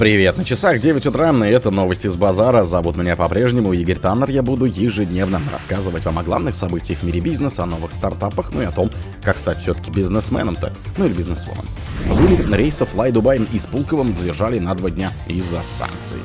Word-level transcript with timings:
Привет, 0.00 0.38
на 0.38 0.46
часах 0.46 0.80
9 0.80 1.04
утра, 1.08 1.30
и 1.30 1.50
это 1.50 1.70
новости 1.70 2.06
с 2.06 2.16
базара. 2.16 2.64
Зовут 2.64 2.96
меня 2.96 3.16
по-прежнему 3.16 3.74
Игорь 3.74 3.98
Таннер. 3.98 4.30
Я 4.30 4.42
буду 4.42 4.64
ежедневно 4.64 5.42
рассказывать 5.52 6.06
вам 6.06 6.18
о 6.18 6.22
главных 6.22 6.54
событиях 6.54 7.00
в 7.00 7.02
мире 7.02 7.20
бизнеса, 7.20 7.64
о 7.64 7.66
новых 7.66 7.92
стартапах, 7.92 8.50
ну 8.54 8.62
и 8.62 8.64
о 8.64 8.70
том, 8.70 8.90
как 9.22 9.36
стать 9.36 9.58
все-таки 9.58 9.90
бизнесменом-то, 9.90 10.72
ну 10.96 11.04
или 11.04 11.12
бизнесвомом. 11.12 11.66
Вылет 12.06 12.50
рейса 12.54 12.84
Fly 12.84 13.12
Dubai 13.12 13.46
из 13.52 13.66
Пулково 13.66 14.06
задержали 14.06 14.58
на 14.58 14.74
два 14.74 14.90
дня 14.90 15.12
из-за 15.28 15.62
санкций. 15.62 16.18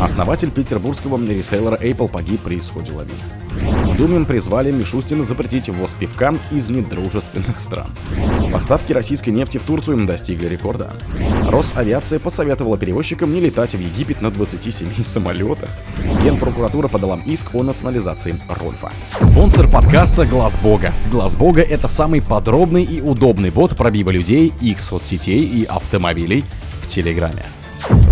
Основатель 0.00 0.50
петербургского 0.50 1.18
ресейлера 1.26 1.76
Apple 1.76 2.08
погиб 2.08 2.40
при 2.40 2.58
исходе 2.58 2.92
лавины. 2.92 3.14
Думе 3.96 4.24
призвали 4.24 4.72
Мишустина 4.72 5.22
запретить 5.22 5.68
ввоз 5.68 5.92
пивка 5.92 6.34
из 6.50 6.68
недружественных 6.68 7.60
стран. 7.60 7.86
Поставки 8.52 8.92
российской 8.92 9.30
нефти 9.30 9.58
в 9.58 9.62
Турцию 9.62 10.04
достигли 10.06 10.48
рекорда. 10.48 10.90
Росавиация 11.48 12.18
посоветовала 12.18 12.76
перевозчикам 12.76 13.32
не 13.32 13.40
летать 13.40 13.74
в 13.74 13.78
Египет 13.78 14.20
на 14.20 14.32
27 14.32 14.88
самолетах. 15.04 15.70
Генпрокуратура 16.24 16.88
подала 16.88 17.20
иск 17.24 17.54
о 17.54 17.62
национализации 17.62 18.36
Рольфа. 18.48 18.90
Спонсор 19.20 19.68
подкаста 19.70 20.26
Глаз 20.26 20.56
Бога. 20.56 20.92
Глаз 21.12 21.36
Бога 21.36 21.62
это 21.62 21.86
самый 21.86 22.20
подробный 22.20 22.82
и 22.82 23.00
удобный 23.00 23.50
бот 23.50 23.76
пробива 23.76 24.10
людей, 24.10 24.52
их 24.60 24.80
соцсетей 24.80 25.13
и 25.16 25.64
автомобилей 25.64 26.44
в 26.82 26.86
Телеграме. 26.86 27.44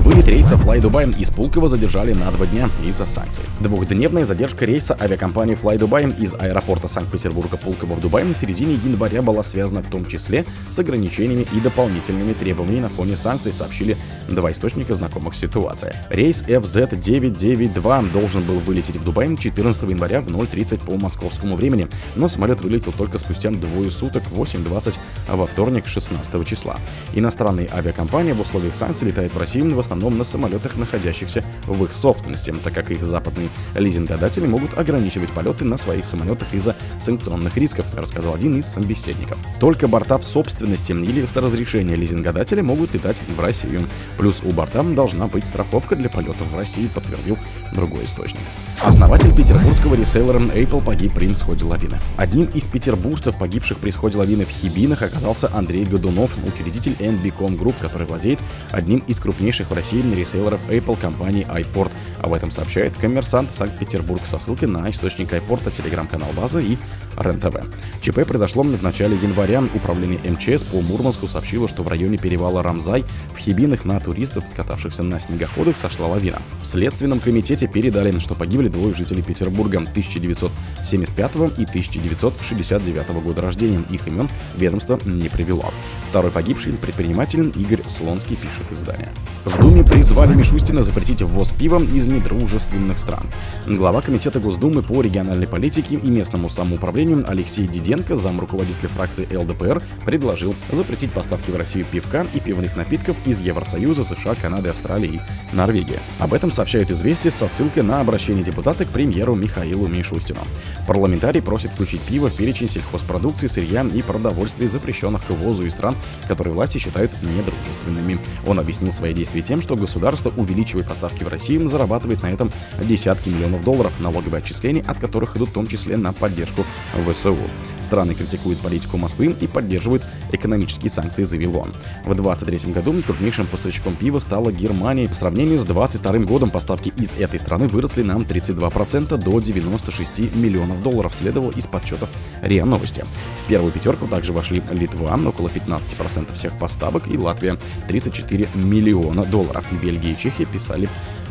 Вылет 0.05 0.27
рейса 0.27 0.57
Fly 0.57 0.81
Dubai 0.81 1.17
из 1.17 1.31
Пулково 1.31 1.69
задержали 1.69 2.13
на 2.13 2.29
два 2.33 2.45
дня 2.47 2.69
из-за 2.85 3.07
санкций. 3.07 3.45
Двухдневная 3.61 4.25
задержка 4.25 4.65
рейса 4.65 4.99
авиакомпании 5.01 5.57
Fly 5.57 5.79
Dubai 5.79 6.21
из 6.21 6.35
аэропорта 6.35 6.89
Санкт-Петербурга 6.89 7.57
Пулково 7.57 7.95
в 7.95 8.01
Дубай 8.01 8.25
в 8.25 8.37
середине 8.37 8.75
января 8.75 9.23
была 9.23 9.45
связана 9.45 9.81
в 9.81 9.87
том 9.87 10.05
числе 10.05 10.45
с 10.71 10.79
ограничениями 10.81 11.47
и 11.53 11.61
дополнительными 11.61 12.33
требованиями 12.33 12.83
на 12.83 12.89
фоне 12.89 13.17
санкций, 13.17 13.53
сообщили 13.53 13.97
два 14.29 14.51
источника 14.51 14.97
знакомых 14.97 15.37
ситуации. 15.37 15.95
Рейс 16.11 16.43
FZ992 16.49 18.13
должен 18.13 18.43
был 18.43 18.59
вылететь 18.59 18.97
в 18.97 19.05
Дубай 19.05 19.37
14 19.37 19.83
января 19.85 20.21
в 20.21 20.27
0.30 20.27 20.85
по 20.85 20.97
московскому 20.97 21.55
времени, 21.55 21.87
но 22.17 22.27
самолет 22.27 22.61
вылетел 22.61 22.91
только 22.91 23.21
спустя 23.21 23.51
двое 23.51 23.89
суток 23.89 24.25
в 24.25 24.43
8.20 24.43 24.95
во 25.29 25.47
вторник 25.47 25.87
16 25.87 26.45
числа. 26.45 26.77
Иностранные 27.15 27.69
авиакомпании 27.73 28.33
в 28.33 28.41
условиях 28.41 28.75
санкций 28.75 29.07
летают 29.07 29.33
в 29.33 29.39
Россию 29.39 29.77
в 29.77 29.79
основном 29.79 29.92
на 29.95 30.25
самолетах, 30.25 30.77
находящихся 30.77 31.45
в 31.67 31.85
их 31.85 31.95
собственности, 31.95 32.55
так 32.63 32.75
как 32.75 32.91
их 32.91 33.03
западные 33.03 33.49
лизингодатели 33.75 34.47
могут 34.47 34.77
ограничивать 34.79 35.31
полеты 35.31 35.65
на 35.65 35.79
своих 35.79 36.07
самолетах 36.07 36.53
из-за 36.53 36.77
санкционных 37.01 37.57
рисков, 37.57 37.87
рассказал 37.95 38.35
один 38.35 38.59
из 38.59 38.67
собеседников. 38.67 39.39
Только 39.61 39.89
борта 39.89 40.19
в 40.19 40.25
собственности 40.25 40.93
или 40.93 41.25
с 41.25 41.37
разрешения 41.37 41.97
лизингодателя 41.97 42.63
могут 42.63 42.95
летать 42.95 43.21
в 43.37 43.41
Россию. 43.41 43.89
Плюс 44.19 44.43
у 44.43 44.51
борта 44.51 44.83
должна 44.83 45.27
быть 45.27 45.47
страховка 45.47 45.97
для 45.97 46.09
полетов 46.09 46.51
в 46.51 46.57
России, 46.57 46.89
подтвердил 46.89 47.39
другой 47.73 48.05
источник. 48.05 48.41
Основатель 48.81 49.35
петербургского 49.35 49.95
ресейлера 49.95 50.39
Apple 50.39 50.83
погиб 50.85 51.15
при 51.15 51.33
исходе 51.33 51.65
лавины. 51.65 51.99
Одним 52.17 52.47
из 52.47 52.65
петербуржцев, 52.65 53.39
погибших 53.39 53.79
при 53.79 53.91
исходе 53.91 54.19
лавины 54.19 54.45
в 54.45 54.51
Хибинах, 54.51 55.03
оказался 55.03 55.49
Андрей 55.55 55.85
Годунов, 55.85 56.33
учредитель 56.47 56.97
NBCom 56.99 57.59
Group, 57.59 57.75
который 57.81 58.07
владеет 58.07 58.41
одним 58.71 58.99
из 59.07 59.21
крупнейших 59.21 59.71
в 59.71 59.75
России 59.75 59.82
ресейлеров 59.91 60.61
Apple 60.69 61.01
компании 61.01 61.47
iPort. 61.47 61.91
Об 62.21 62.33
этом 62.35 62.51
сообщает 62.51 62.97
коммерсант 62.97 63.53
Санкт-Петербург 63.53 64.23
со 64.25 64.39
ссылкой 64.39 64.69
на 64.69 64.89
источник 64.91 65.33
iPort, 65.33 65.75
телеграм-канал 65.77 66.29
База 66.37 66.61
и 66.61 66.77
РЕН-ТВ. 67.17 67.57
ЧП 68.01 68.27
произошло 68.27 68.63
в 68.63 68.83
начале 68.83 69.17
января. 69.17 69.63
Управление 69.75 70.21
МЧС 70.31 70.63
по 70.65 70.81
Мурманску 70.81 71.27
сообщило, 71.27 71.69
что 71.69 71.83
в 71.83 71.89
районе 71.89 72.19
перевала 72.19 72.63
Рамзай 72.63 73.05
в 73.35 73.39
Хибинах 73.39 73.85
на 73.85 73.99
туристов, 74.01 74.45
катавшихся 74.55 75.03
на 75.03 75.21
снегоходах, 75.21 75.77
сошла 75.77 76.07
лавина. 76.07 76.39
В 76.63 76.67
Следственном 76.67 77.21
комитете 77.21 77.67
передали, 77.67 78.17
что 78.19 78.35
погибли 78.35 78.69
двое 78.69 78.95
жителей 78.95 79.23
Петербурга 79.23 79.79
1975 79.79 81.35
и 81.59 81.65
1969 81.65 83.11
года 83.23 83.43
рождения. 83.43 83.83
Их 83.91 84.07
имен 84.07 84.29
ведомство 84.57 84.99
не 85.05 85.29
привело. 85.29 85.65
Второй 86.11 86.31
погибший 86.31 86.73
предприниматель 86.75 87.53
Игорь 87.57 87.83
Слонский 87.89 88.37
пишет 88.37 88.71
издание. 88.71 89.09
В 89.45 89.72
Думе 89.73 89.85
призвали 89.85 90.35
Мишустина 90.35 90.83
запретить 90.83 91.23
ввоз 91.23 91.51
пива 91.51 91.83
из 91.83 92.07
недружественных 92.07 92.99
стран. 92.99 93.25
Глава 93.67 94.03
Комитета 94.03 94.39
Госдумы 94.39 94.83
по 94.83 95.01
региональной 95.01 95.47
политике 95.47 95.95
и 95.95 96.11
местному 96.11 96.51
самоуправлению 96.51 97.25
Алексей 97.27 97.67
Диденко, 97.67 98.17
зам 98.17 98.39
руководителя 98.39 98.91
фракции 98.91 99.27
ЛДПР, 99.35 99.83
предложил 100.05 100.55
запретить 100.71 101.11
поставки 101.13 101.51
в 101.51 101.57
Россию 101.57 101.87
пивка 101.91 102.27
и 102.35 102.41
пивных 102.41 102.77
напитков 102.77 103.17
из 103.25 103.41
Евросоюза, 103.41 104.05
США, 104.05 104.35
Канады, 104.35 104.69
Австралии 104.69 105.23
и 105.51 105.57
Норвегии. 105.57 105.99
Об 106.19 106.35
этом 106.35 106.51
сообщают 106.51 106.91
известия 106.91 107.31
со 107.31 107.49
ссылкой 107.49 107.83
на 107.83 108.03
обращение 108.03 108.45
депутата 108.45 108.85
к 108.85 108.89
премьеру 108.89 109.35
Михаилу 109.35 109.89
Мишустину. 109.89 110.41
Парламентарий 110.87 111.41
просит 111.41 111.71
включить 111.71 112.03
пиво 112.03 112.29
в 112.29 112.37
перечень 112.37 112.69
сельхозпродукции, 112.69 113.47
сырья 113.47 113.87
и 113.95 114.03
продовольствия, 114.03 114.69
запрещенных 114.69 115.25
к 115.25 115.31
ввозу 115.31 115.65
из 115.65 115.73
стран, 115.73 115.97
которые 116.29 116.53
власти 116.53 116.77
считают 116.77 117.11
недружественными. 117.23 118.19
Он 118.47 118.61
объяснил 118.61 118.93
свои 118.93 119.15
действия 119.15 119.41
тем, 119.41 119.62
что 119.63 119.77
государство, 119.77 120.33
увеличивая 120.37 120.85
поставки 120.85 121.25
в 121.25 121.29
Россию, 121.29 121.69
зарабатывает 121.69 122.23
на 122.23 122.31
этом 122.31 122.51
десятки 122.83 123.29
миллионов 123.29 123.65
долларов 123.65 123.93
налоговые 124.01 124.39
отчисления, 124.39 124.85
от 124.87 124.99
которых 124.99 125.37
идут 125.37 125.51
в 125.51 125.53
том 125.53 125.67
числе 125.67 125.97
на 125.97 126.13
поддержку 126.13 126.65
ВСУ. 127.11 127.37
Страны 127.81 128.15
критикуют 128.15 128.61
политику 128.61 128.97
Москвы 128.97 129.35
и 129.41 129.47
поддерживают 129.47 130.05
экономические 130.31 130.91
санкции, 130.91 131.25
заявил 131.25 131.57
он. 131.57 131.73
В 132.05 132.15
2023 132.15 132.73
году 132.73 132.95
крупнейшим 133.05 133.47
поставщиком 133.47 133.95
пива 133.97 134.19
стала 134.21 134.53
Германия. 134.53 135.09
По 135.09 135.15
сравнению 135.15 135.59
с 135.59 135.65
2022 135.65 136.27
годом 136.27 136.51
поставки 136.51 136.93
из 136.97 137.15
этой 137.15 137.39
страны 137.39 137.67
выросли 137.69 138.03
на 138.03 138.13
32% 138.13 139.17
до 139.17 139.41
96 139.41 140.35
миллионов 140.35 140.83
долларов, 140.83 141.15
следовало 141.15 141.51
из 141.53 141.67
подсчетов 141.67 142.09
РИА 142.43 142.65
Новости. 142.65 143.05
В 143.45 143.49
первую 143.49 143.73
пятерку 143.73 144.07
также 144.07 144.33
вошли 144.33 144.63
Литва, 144.71 145.19
около 145.27 145.49
15% 145.49 146.35
всех 146.35 146.59
поставок, 146.59 147.09
и 147.09 147.19
Латвия, 147.19 147.59
34 147.89 148.49
миллиона 148.55 149.25
долларов. 149.25 149.52
Бельгия 149.83 150.13
и 150.13 150.19
Чехия 150.19 150.45
писали 150.45 150.89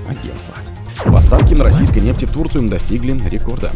агентства. 0.07 0.53
Поставки 1.05 1.53
на 1.53 1.63
российской 1.63 1.99
нефти 1.99 2.25
в 2.25 2.31
Турцию 2.31 2.69
достигли 2.69 3.19
рекорда. 3.27 3.71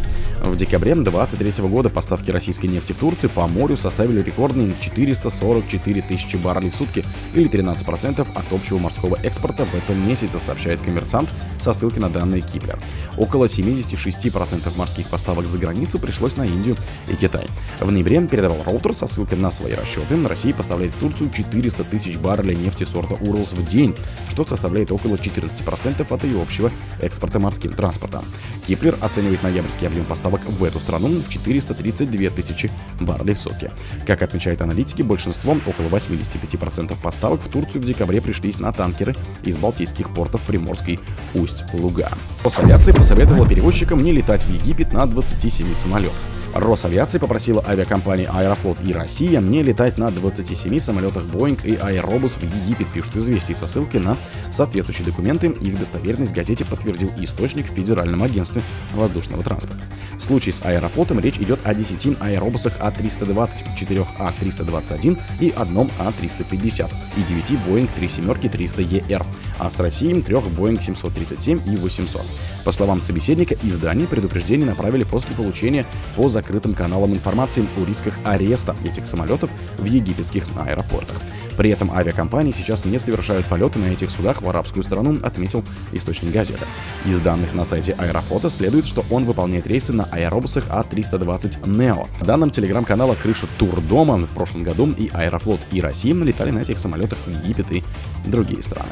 В 0.46 0.56
декабре 0.56 0.94
2023 0.94 1.68
года 1.68 1.90
поставки 1.90 2.30
российской 2.30 2.68
нефти 2.68 2.92
в 2.92 2.98
Турцию 2.98 3.32
по 3.32 3.48
морю 3.48 3.78
составили 3.78 4.22
рекордные 4.22 4.74
444 4.80 6.02
тысячи 6.04 6.36
баррелей 6.36 6.70
в 6.70 6.76
сутки 6.76 7.04
или 7.34 7.50
13% 7.50 8.22
от 8.22 8.54
общего 8.54 8.78
морского 8.78 9.18
экспорта 9.24 9.66
в 9.66 9.74
этом 9.74 10.08
месяце, 10.08 10.40
сообщает 10.40 10.80
коммерсант 10.82 11.30
со 11.60 11.74
ссылкой 11.74 12.04
на 12.04 12.10
данные 12.10 12.42
Кипра. 12.42 12.78
Около 13.18 13.46
76% 13.46 14.78
морских 14.78 15.10
поставок 15.10 15.48
за 15.48 15.58
границу 15.58 15.98
пришлось 15.98 16.38
на 16.38 16.46
Индию 16.46 16.78
и 17.08 17.16
Китай. 17.16 17.48
В 17.80 17.92
ноябре 17.92 18.22
передавал 18.28 18.62
Роутер 18.64 18.94
со 18.94 19.08
ссылкой 19.08 19.40
на 19.40 19.50
свои 19.50 19.74
расчеты. 19.74 20.16
Россия 20.28 20.54
поставляет 20.54 20.94
в 20.94 21.00
Турцию 21.00 21.32
400 21.32 21.84
тысяч 21.86 22.18
баррелей 22.18 22.56
нефти 22.56 22.84
сорта 22.84 23.16
Уралс 23.16 23.54
в 23.54 23.66
день, 23.68 23.96
что 24.30 24.46
составляет 24.46 24.92
около 24.92 25.16
14% 25.16 26.06
от 26.08 26.24
ее 26.24 26.40
общего 26.40 26.70
экспорта 27.02 27.40
морским 27.40 27.74
транспортом. 27.74 28.24
Киплер 28.68 28.96
оценивает 29.02 29.42
ноябрьский 29.42 29.88
объем 29.88 30.06
поставок 30.06 30.35
в 30.46 30.64
эту 30.64 30.80
страну 30.80 31.22
в 31.22 31.30
432 31.30 32.30
тысячи 32.30 32.72
баррелей 33.00 33.34
в 33.34 33.40
сутки. 33.40 33.72
Как 34.06 34.22
отмечают 34.22 34.62
аналитики, 34.62 35.02
большинство, 35.02 35.56
около 35.66 35.88
85% 35.88 36.96
поставок 37.02 37.42
в 37.42 37.50
Турцию 37.50 37.82
в 37.82 37.86
декабре 37.86 38.22
пришлись 38.22 38.60
на 38.60 38.72
танкеры 38.72 39.16
из 39.44 39.58
балтийских 39.58 40.14
портов 40.14 40.42
Приморской 40.42 41.00
Усть-Луга. 41.34 42.10
Росавиация 42.44 42.94
посоветовала 42.94 43.48
перевозчикам 43.48 44.04
не 44.04 44.12
летать 44.12 44.44
в 44.44 44.50
Египет 44.54 44.94
на 44.94 45.06
27 45.06 45.74
самолетах. 45.74 46.14
Росавиация 46.56 47.20
попросила 47.20 47.62
авиакомпании 47.68 48.30
Аэрофлот 48.32 48.78
и 48.82 48.94
Россия 48.94 49.42
не 49.42 49.62
летать 49.62 49.98
на 49.98 50.10
27 50.10 50.80
самолетах 50.80 51.24
Boeing 51.26 51.60
и 51.66 51.76
Аэробус 51.76 52.38
в 52.38 52.44
Египет, 52.44 52.88
пишут 52.94 53.18
известия 53.18 53.54
со 53.56 53.68
ссылкой 53.68 54.00
на 54.00 54.16
соответствующие 54.54 55.06
документы. 55.06 55.48
Их 55.48 55.78
достоверность 55.78 56.34
газете 56.34 56.64
подтвердил 56.64 57.12
источник 57.20 57.70
в 57.70 57.76
Федеральном 57.76 58.24
агентстве 58.24 58.62
воздушного 58.94 59.44
транспорта. 59.44 59.84
В 60.18 60.24
случае 60.24 60.54
с 60.54 60.64
Аэрофлотом 60.64 61.20
речь 61.20 61.38
идет 61.40 61.60
о 61.66 61.76
10 61.76 62.18
аэробусах 62.22 62.80
А320, 62.80 63.78
4 63.78 64.06
А321 64.18 65.20
и 65.42 65.54
одном 65.56 65.92
А350 66.00 66.90
и 67.18 67.22
9 67.22 67.60
Boeing 67.68 67.90
37-300ER, 68.00 69.26
а 69.60 69.70
с 69.70 69.80
Россией 69.80 70.22
трех 70.22 70.46
Boeing 70.46 70.82
737 70.82 71.62
и 71.68 71.76
800. 71.76 72.22
По 72.64 72.72
словам 72.72 73.02
собеседника, 73.02 73.56
издание 73.62 74.08
предупреждение 74.08 74.66
направили 74.66 75.04
после 75.04 75.36
получения 75.36 75.86
по 76.16 76.30
закрытым 76.46 76.76
каналам 76.76 77.14
информации 77.14 77.66
о 77.78 77.86
рисках 77.86 78.14
ареста 78.24 78.76
этих 78.84 79.08
самолетов 79.08 79.50
в 79.80 79.86
египетских 79.86 80.46
аэропортах. 80.56 81.20
При 81.58 81.72
этом 81.72 81.90
авиакомпании 81.92 82.52
сейчас 82.52 82.86
не 82.86 83.00
совершают 83.00 83.46
полеты 83.46 83.80
на 83.80 83.86
этих 83.86 84.12
судах 84.12 84.42
в 84.42 84.50
арабскую 84.50 84.84
страну, 84.84 85.18
отметил 85.24 85.64
источник 85.94 86.32
газеты. 86.32 86.66
Из 87.06 87.20
данных 87.22 87.54
на 87.54 87.64
сайте 87.64 87.94
Аэрофлота 87.94 88.50
следует, 88.50 88.86
что 88.86 89.06
он 89.10 89.26
выполняет 89.26 89.66
рейсы 89.66 89.94
на 89.94 90.04
аэробусах 90.12 90.68
А320 90.68 91.64
Neo. 91.64 92.08
По 92.20 92.26
данным 92.26 92.52
телеграм-канала 92.52 93.16
Крыша 93.16 93.48
Турдома, 93.58 94.18
в 94.18 94.30
прошлом 94.30 94.64
году 94.64 94.92
и 94.98 95.10
Аэрофлот, 95.14 95.62
и 95.72 95.82
Россия 95.82 96.14
налетали 96.14 96.52
на 96.52 96.60
этих 96.60 96.78
самолетах 96.78 97.18
в 97.26 97.30
Египет 97.30 97.72
и 97.72 97.84
другие 98.26 98.62
страны. 98.62 98.90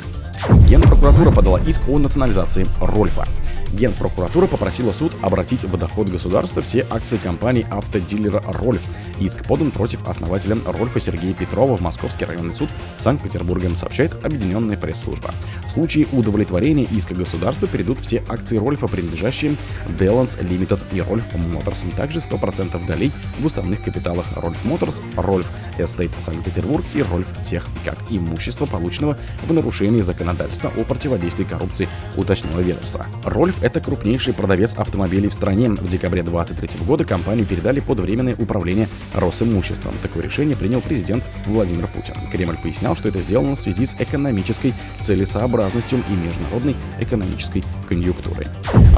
Генпрокуратура 0.67 1.31
подала 1.31 1.59
иск 1.59 1.81
о 1.89 1.99
национализации 1.99 2.65
Рольфа. 2.79 3.27
Генпрокуратура 3.73 4.45
попросила 4.45 4.91
суд 4.91 5.13
обратить 5.21 5.63
в 5.63 5.77
доход 5.77 6.07
государства 6.07 6.61
все 6.61 6.85
акции 6.89 7.17
компании 7.17 7.65
автодилера 7.71 8.43
«Рольф». 8.45 8.81
Иск 9.19 9.45
подан 9.47 9.71
против 9.71 10.07
основателя 10.07 10.57
«Рольфа» 10.65 10.99
Сергея 10.99 11.33
Петрова 11.33 11.75
в 11.75 11.81
Московский 11.81 12.25
районный 12.25 12.55
суд 12.55 12.69
Санкт-Петербурга, 12.97 13.75
сообщает 13.75 14.23
объединенная 14.23 14.77
пресс-служба. 14.77 15.31
В 15.67 15.71
случае 15.71 16.07
удовлетворения 16.11 16.83
иска 16.83 17.15
государства 17.15 17.67
перейдут 17.67 17.99
все 17.99 18.21
акции 18.29 18.57
«Рольфа», 18.57 18.87
принадлежащие 18.87 19.55
Delance 19.99 20.39
Limited 20.39 20.81
и 20.91 21.01
«Рольф 21.01 21.25
Моторс». 21.33 21.83
Также 21.97 22.19
100% 22.19 22.85
долей 22.85 23.11
в 23.39 23.45
уставных 23.45 23.83
капиталах 23.83 24.25
«Рольф 24.35 24.63
Моторс», 24.65 25.01
«Рольф 25.15 25.47
Эстейт 25.79 26.11
Санкт-Петербург» 26.19 26.85
и 26.93 27.01
«Рольф 27.01 27.27
Тех» 27.43 27.67
как 27.83 27.97
имущество, 28.11 28.67
полученного 28.67 29.17
в 29.47 29.53
нарушении 29.53 30.01
законодательства 30.01 30.71
о 30.77 30.83
противодействии 30.83 31.43
коррупции, 31.43 31.87
уточнило 32.15 32.59
ведомство. 32.59 33.07
«Рольф» 33.23 33.62
Это 33.63 33.79
крупнейший 33.79 34.33
продавец 34.33 34.75
автомобилей 34.75 35.29
в 35.29 35.33
стране. 35.33 35.69
В 35.69 35.89
декабре 35.89 36.21
2023 36.21 36.85
года 36.85 37.05
компанию 37.05 37.45
передали 37.45 37.79
под 37.79 38.01
временное 38.01 38.35
управление 38.37 38.89
Росимуществом. 39.13 39.93
Такое 40.01 40.23
решение 40.23 40.57
принял 40.57 40.81
президент 40.81 41.23
Владимир 41.45 41.87
Путин. 41.87 42.15
Кремль 42.29 42.57
пояснял, 42.61 42.97
что 42.97 43.07
это 43.07 43.21
сделано 43.21 43.55
в 43.55 43.59
связи 43.59 43.85
с 43.85 43.95
экономической 43.97 44.73
целесообразностью 44.99 45.99
и 46.09 46.13
международной 46.13 46.75
экономической 46.99 47.63
конъюнктурой. 47.87 48.47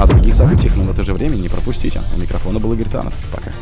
О 0.00 0.06
других 0.08 0.34
событиях, 0.34 0.74
но 0.74 0.82
в 0.82 0.90
это 0.90 1.04
же 1.04 1.14
время 1.14 1.36
не 1.36 1.48
пропустите. 1.48 2.02
У 2.12 2.18
микрофона 2.18 2.58
был 2.58 2.72
Игорь 2.72 2.88
Танов. 2.88 3.14
Пока. 3.32 3.52